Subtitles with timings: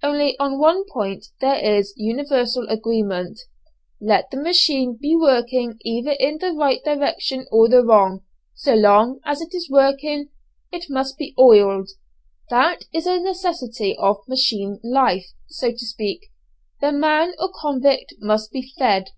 [0.00, 3.40] Only on one point there is universal agreement,
[4.00, 8.22] let the machine be working either in the right direction or the wrong
[8.54, 10.28] so long as it is working
[10.70, 11.90] it must be oiled,
[12.48, 16.30] that is a necessity of machine life, so to speak
[16.80, 19.10] the man or convict must be fed.